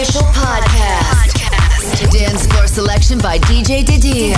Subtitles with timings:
[0.00, 1.36] official podcast.
[2.10, 4.32] Dance floor selection by DJ Didier.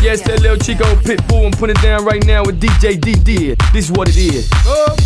[0.00, 1.46] Yes, that little Chico Pitbull.
[1.46, 3.56] I'm putting it down right now with DJ Didier.
[3.74, 4.48] This is what it is.
[4.64, 4.96] Oh,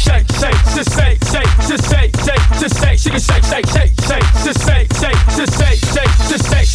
[0.00, 3.92] shake, shake, just shake, shake, just shake, shake, just shake, she can shake, shake, shake,
[4.00, 6.68] shake, just shake, shake, just shake, shake, just shake,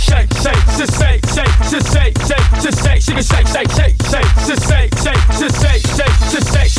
[0.00, 3.96] shake, shake, just shake, shake, just shake, shake, just shake, she can shake, shake, shake,
[4.08, 6.72] shake, just shake, shake, just shake, shake, just shake,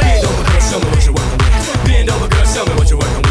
[0.00, 1.84] Bend over, girl, show me what you're working with.
[1.84, 3.24] Bend over, girl, show me what you're working with.
[3.24, 3.29] Bend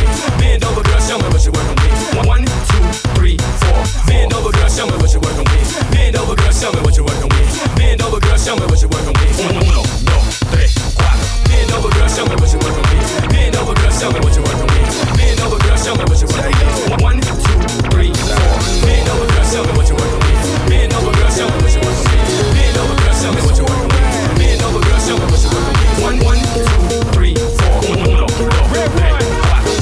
[4.40, 6.16] Over, girl, show me what you're working with.
[6.16, 8.02] Over, girl, show me what you're working with.
[8.02, 9.40] Over, girl, show me what you're working with.
[9.40, 11.28] Uno, dos, tres, cuatro.
[11.76, 13.58] Over, girl, show me what you're working with.
[13.60, 15.42] Over, girl, show me what you're working with.
[15.44, 17.02] Over, girl, show me what you're working with.
[17.02, 17.36] One, two,
[17.92, 18.58] three, four.
[19.10, 20.94] Over, girl, show me what you're working with.
[20.96, 22.50] Over, girl, show me what you're working with.
[22.58, 26.00] Me over, girl, show me what you're working with.
[26.04, 26.66] One, one, two,
[27.14, 27.76] three, four.
[27.92, 28.34] Uno, dos,
[28.70, 28.90] tres,
[29.44, 29.74] cuatro.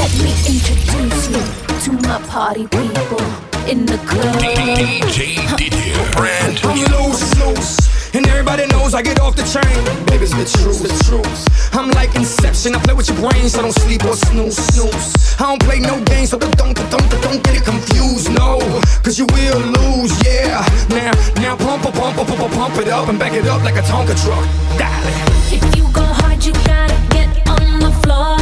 [0.00, 1.42] Let me introduce you
[1.84, 3.29] to my party people
[3.68, 4.36] in the club.
[4.36, 6.86] DJ Didier, brand I'm new.
[6.86, 8.14] loose, loose.
[8.14, 9.78] And everybody knows I get off the train.
[10.06, 11.74] Baby's the truth, the truth.
[11.74, 12.74] I'm like Inception.
[12.74, 15.36] I play with your brain, so don't sleep or snooze, snooze.
[15.38, 18.58] I don't play no games, so don't, don't, don't, don't get it confused, no.
[19.02, 20.66] Cause you will lose, yeah.
[20.90, 23.76] Now, now pump, pump, pump, pump, pump, pump it up and back it up like
[23.76, 24.44] a Tonka truck.
[24.78, 25.30] Dale.
[25.54, 28.39] If you go hard, you gotta get on the floor.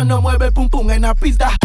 [0.00, 1.59] Cuando mueve pum pum en la pista.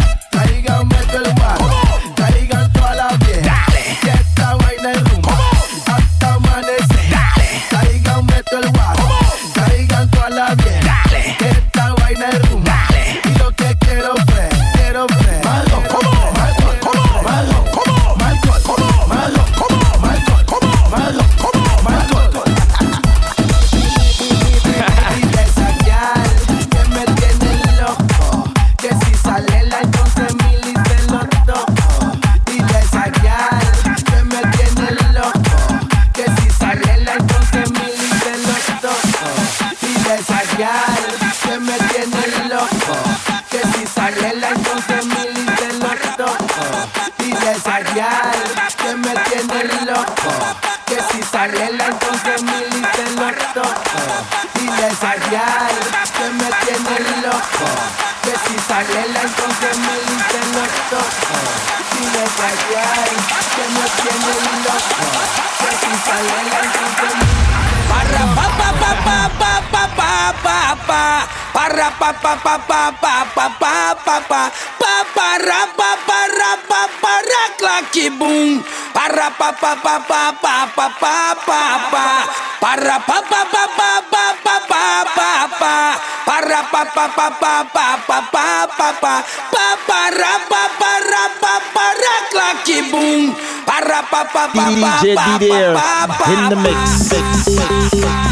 [80.08, 82.06] pa pa pa pa pa pa
[82.62, 85.76] para pa pa pa pa pa pa pa pa pa
[86.26, 89.14] para pa pa pa pa pa pa pa pa pa
[89.50, 93.34] pa para pa para pa para clacky boom
[93.66, 95.34] para pa pa pa pa pa
[95.74, 98.25] pa pa in the mix.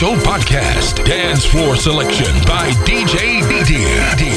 [0.00, 1.04] Official podcast.
[1.04, 4.29] Dance floor selection by DJ Didier.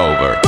[0.00, 0.45] over.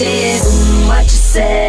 [0.00, 0.40] did
[0.88, 1.59] what you said.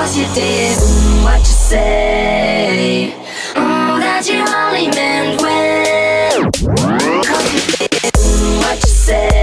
[0.00, 3.14] cause you did mm, what you say.
[3.54, 6.50] Mm, that you only meant well.
[7.22, 9.39] Cause you did mm, what you say.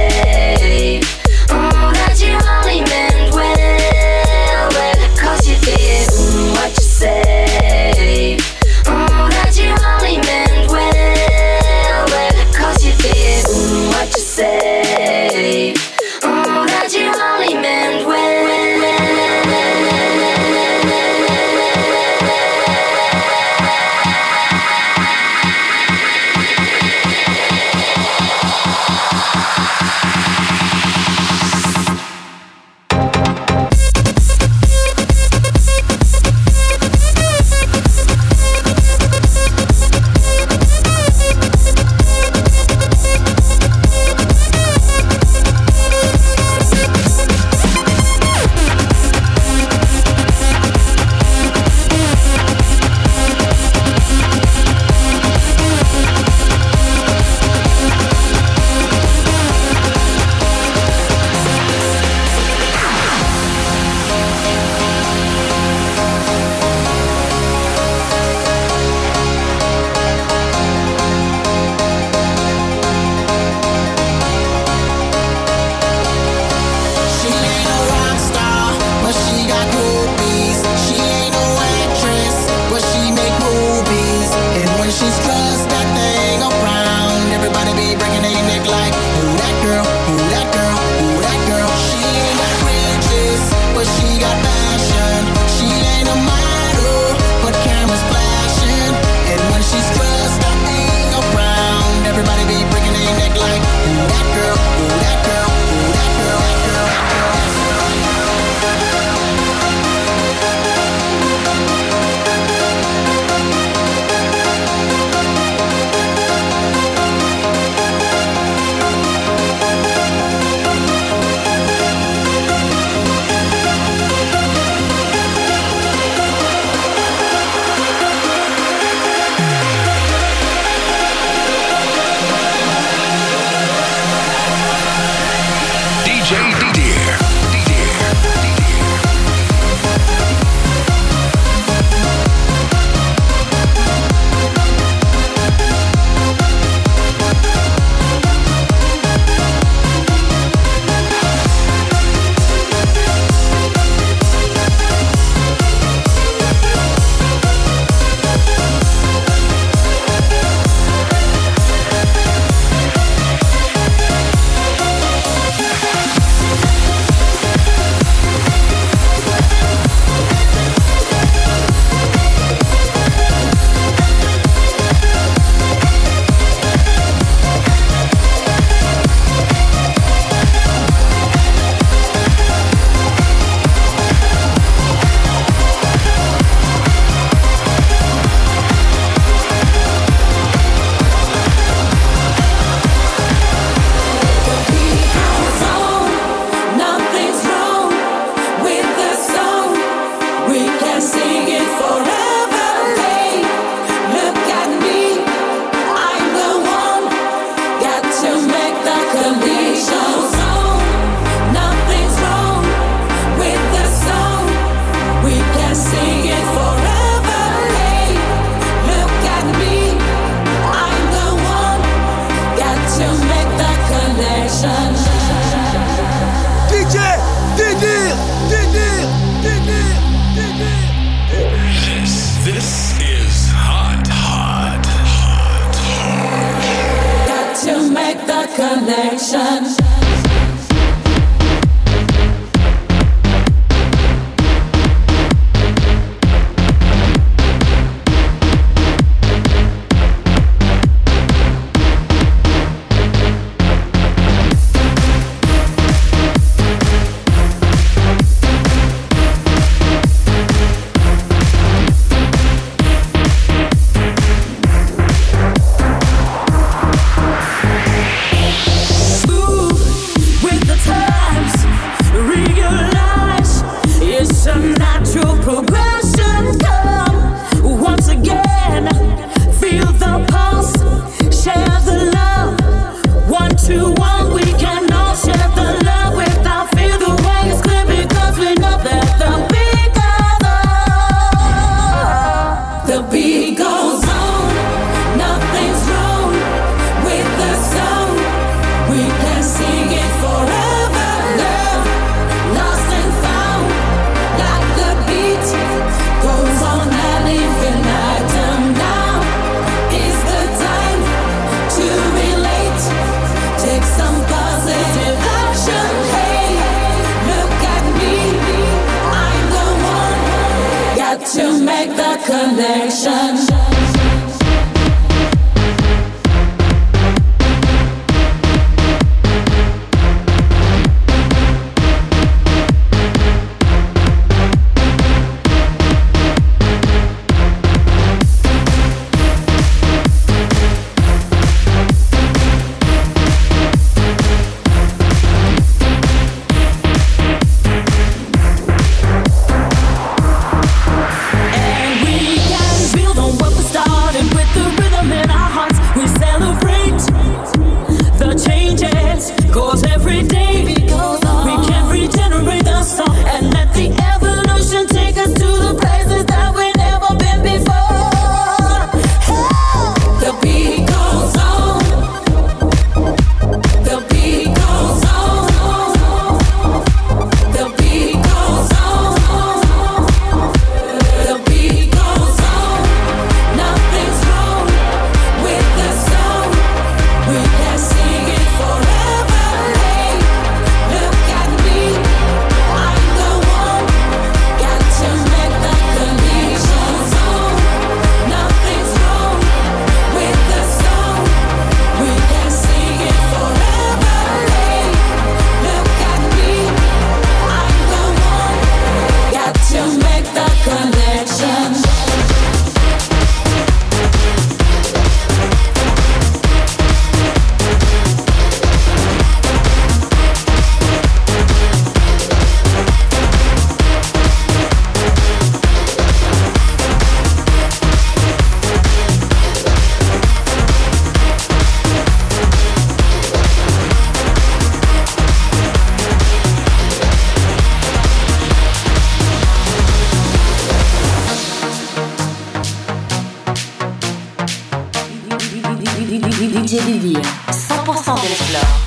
[446.57, 448.86] DJ Didier, 100% Dance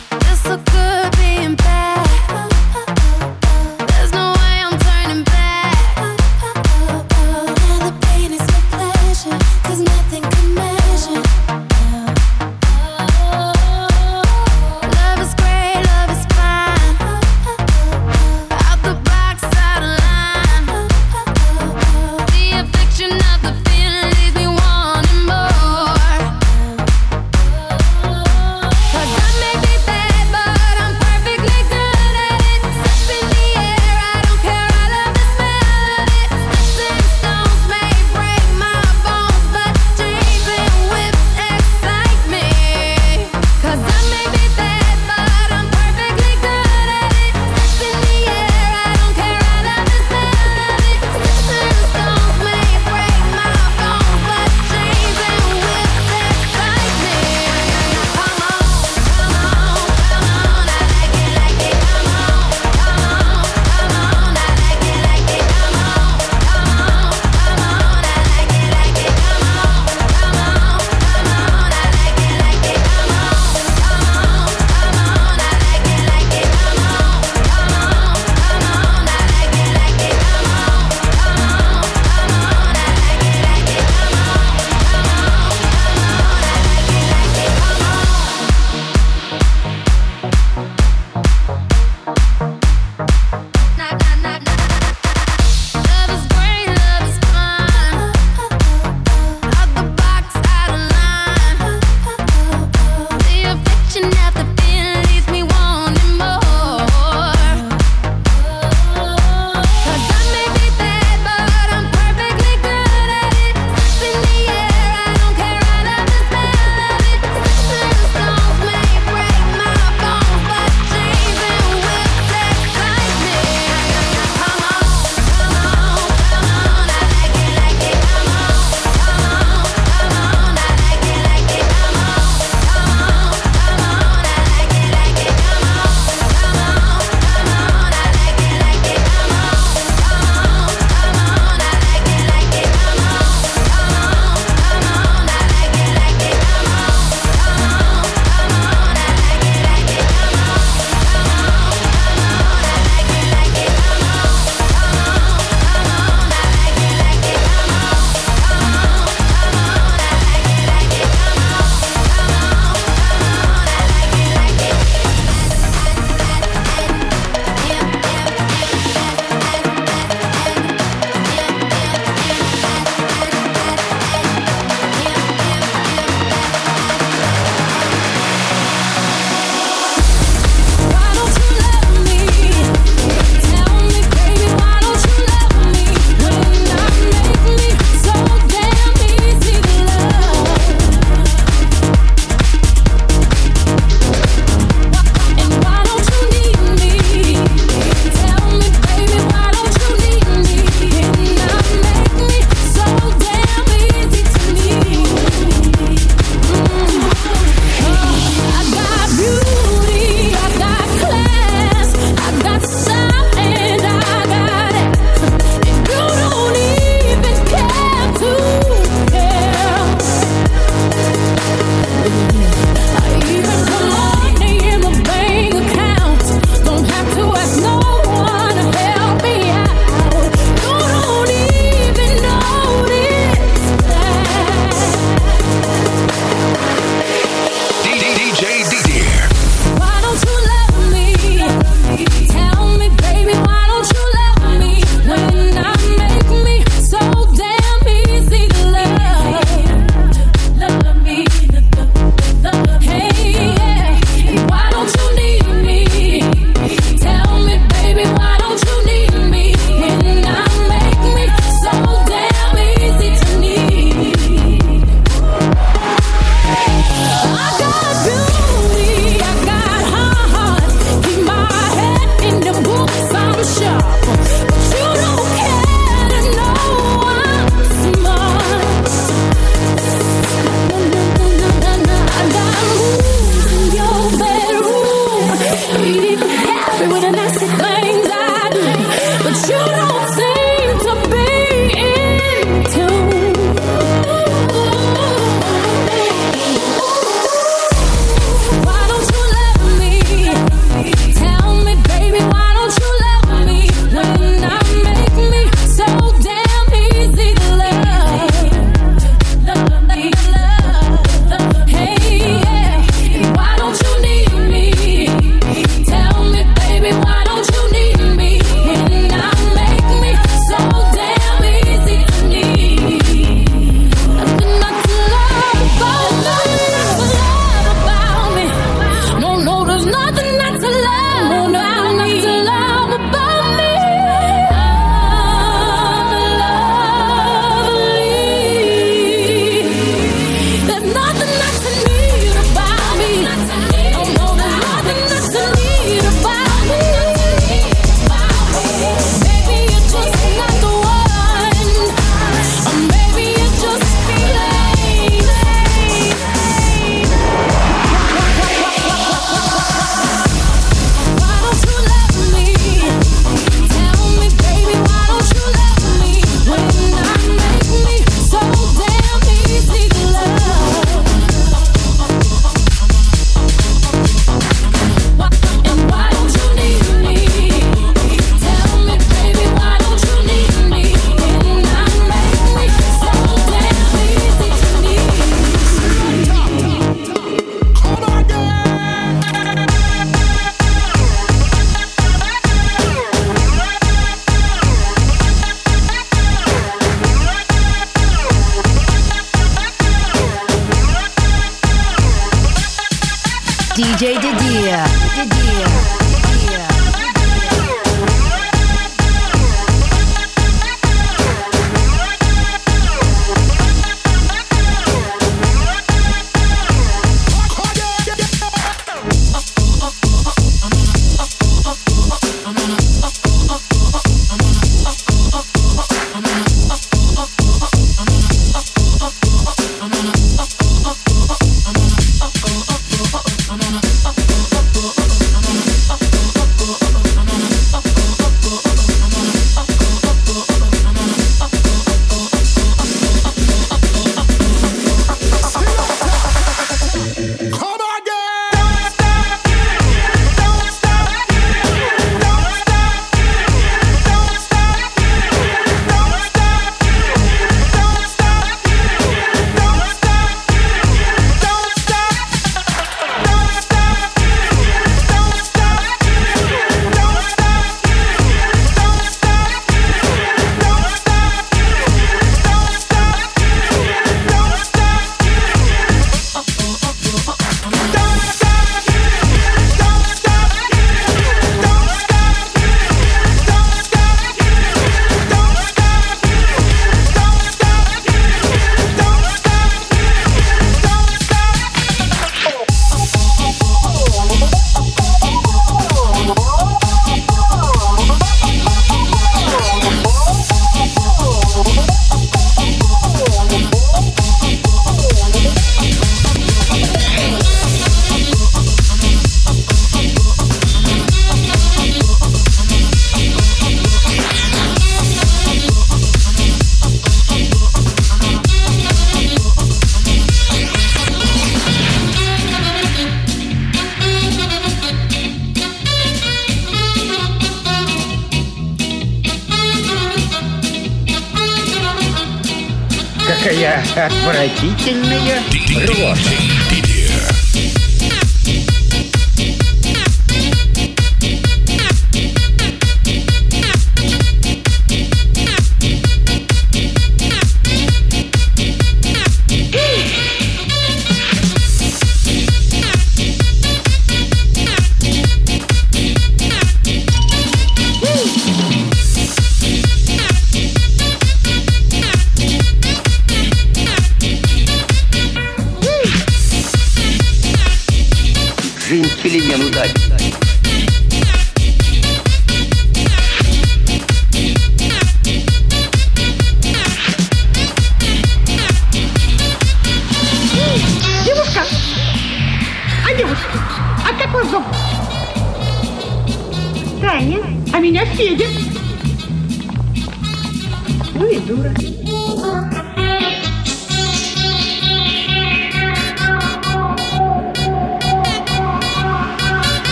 [534.62, 535.09] 一天。